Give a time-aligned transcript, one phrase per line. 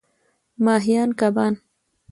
[0.65, 1.53] ماهیان √ کبان